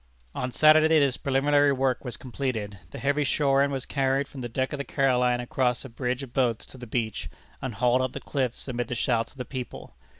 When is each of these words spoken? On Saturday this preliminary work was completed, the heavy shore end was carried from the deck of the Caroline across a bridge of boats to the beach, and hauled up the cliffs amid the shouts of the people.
On 0.33 0.51
Saturday 0.51 0.97
this 0.97 1.15
preliminary 1.17 1.71
work 1.71 2.03
was 2.03 2.17
completed, 2.17 2.79
the 2.89 2.97
heavy 2.97 3.23
shore 3.23 3.61
end 3.61 3.71
was 3.71 3.85
carried 3.85 4.27
from 4.27 4.41
the 4.41 4.49
deck 4.49 4.73
of 4.73 4.79
the 4.79 4.83
Caroline 4.83 5.39
across 5.39 5.85
a 5.85 5.89
bridge 5.89 6.23
of 6.23 6.33
boats 6.33 6.65
to 6.65 6.79
the 6.79 6.87
beach, 6.87 7.29
and 7.61 7.75
hauled 7.75 8.01
up 8.01 8.13
the 8.13 8.19
cliffs 8.19 8.67
amid 8.67 8.87
the 8.87 8.95
shouts 8.95 9.31
of 9.33 9.37
the 9.37 9.45
people. 9.45 9.93